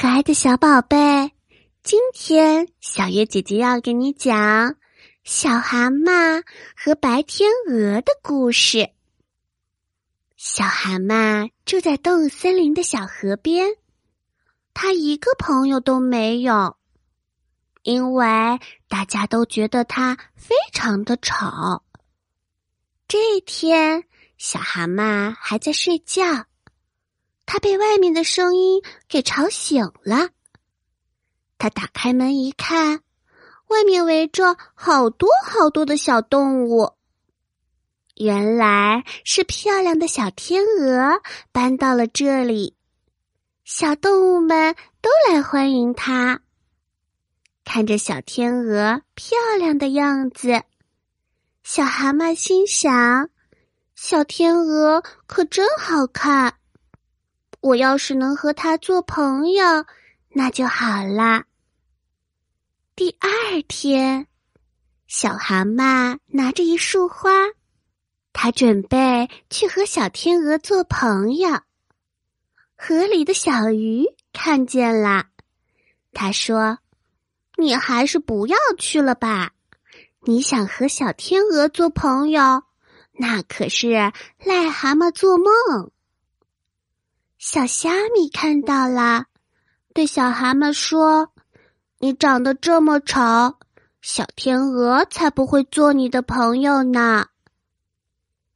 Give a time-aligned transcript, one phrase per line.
[0.00, 1.30] 可爱的小宝贝，
[1.82, 4.76] 今天小月姐姐要给你讲
[5.24, 6.42] 小蛤蟆
[6.74, 8.92] 和白天鹅的故事。
[10.38, 13.68] 小蛤蟆住在动物森林的小河边，
[14.72, 16.78] 它一个朋友都没有，
[17.82, 18.26] 因为
[18.88, 21.82] 大家都觉得它非常的丑。
[23.06, 24.04] 这一天，
[24.38, 26.46] 小蛤蟆还在睡觉。
[27.52, 30.28] 他被外面的声音给吵醒了。
[31.58, 33.00] 他打开门一看，
[33.66, 36.92] 外面围着好多好多的小动物。
[38.14, 42.76] 原来是漂亮的小天鹅搬到了这里，
[43.64, 46.42] 小动物们都来欢迎它。
[47.64, 50.62] 看着小天鹅漂亮的样子，
[51.64, 53.28] 小蛤蟆心想
[53.96, 56.54] ：“小天鹅可真好看。”
[57.60, 59.84] 我要是能和他做朋友，
[60.30, 61.44] 那就好啦。
[62.96, 64.26] 第二天，
[65.06, 67.30] 小蛤蟆拿着一束花，
[68.32, 71.60] 他准备去和小天鹅做朋友。
[72.76, 75.26] 河里的小鱼看见了，
[76.14, 76.78] 他说
[77.58, 79.52] ：“你还是不要去了吧。
[80.22, 82.62] 你想和小天鹅做朋友，
[83.12, 83.88] 那可是
[84.42, 85.90] 癞蛤蟆做梦。”
[87.42, 89.24] 小虾米看到了，
[89.94, 91.32] 对小蛤蟆说
[91.98, 93.56] ：“你长得这么丑，
[94.02, 97.28] 小天鹅才不会做你的朋友呢。”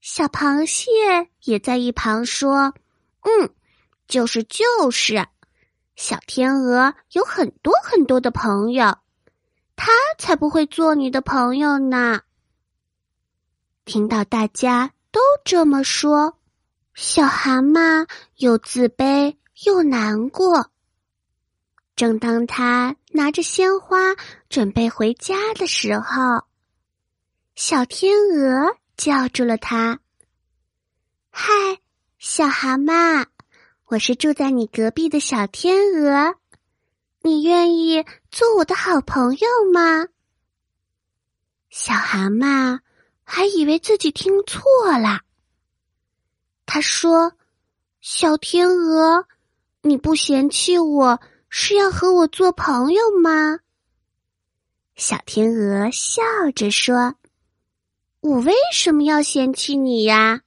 [0.00, 0.92] 小螃蟹
[1.42, 2.72] 也在一旁说
[3.26, 3.50] ：“嗯，
[4.06, 5.26] 就是就是，
[5.96, 8.96] 小天鹅有很多很多的朋友，
[9.74, 12.20] 它才不会做你的朋友呢。”
[13.84, 16.37] 听到大家都这么说。
[17.00, 20.72] 小蛤蟆又自卑又难过。
[21.94, 24.16] 正当他拿着鲜花
[24.48, 26.42] 准备回家的时候，
[27.54, 30.00] 小天鹅叫住了他
[31.30, 31.78] ：“嗨，
[32.18, 33.26] 小蛤蟆，
[33.84, 36.34] 我是住在你隔壁的小天鹅，
[37.22, 40.08] 你愿意做我的好朋友吗？”
[41.70, 42.80] 小蛤蟆
[43.22, 45.20] 还以为自己听错了。
[46.70, 47.32] 他说
[48.02, 49.24] ：“小天鹅，
[49.80, 51.18] 你不嫌弃我
[51.48, 53.60] 是要和我做朋友吗？”
[54.94, 56.22] 小天鹅笑
[56.54, 57.14] 着说
[58.20, 60.42] ：“我为什么要嫌弃你呀？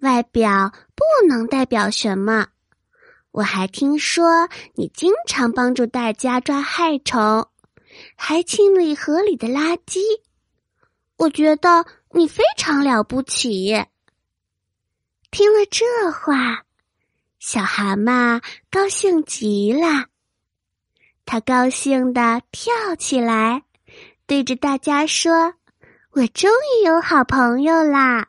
[0.00, 2.48] 外表不能代表什么。
[3.30, 7.46] 我还听说你经常帮助大家抓害虫，
[8.16, 10.00] 还清理河里的垃圾。
[11.16, 13.86] 我觉得你非常了不起。”
[15.36, 16.62] 听了这话，
[17.38, 20.06] 小蛤蟆高兴极了。
[21.26, 23.62] 他高兴的跳起来，
[24.26, 25.52] 对着大家说
[26.12, 28.28] ：“我终于有好朋友啦！”